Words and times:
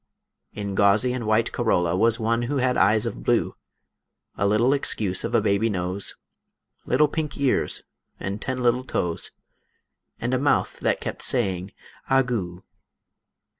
In 0.53 0.73
gauzy 0.73 1.13
and 1.13 1.27
white 1.27 1.51
corolla, 1.51 1.95
Was 1.95 2.19
one 2.19 2.41
who 2.49 2.57
had 2.57 2.75
eyes 2.75 3.05
of 3.05 3.21
blue, 3.21 3.55
A 4.35 4.47
little 4.47 4.73
excuse 4.73 5.23
of 5.23 5.35
a 5.35 5.41
baby 5.41 5.69
nose, 5.69 6.15
Little 6.87 7.07
pink 7.07 7.37
ears, 7.37 7.83
and 8.19 8.41
ten 8.41 8.63
little 8.63 8.83
toes, 8.83 9.29
And 10.19 10.33
a 10.33 10.39
mouth 10.39 10.79
that 10.79 11.01
kept 11.01 11.21
saying 11.21 11.73
ah 12.09 12.23
goo. 12.23 12.63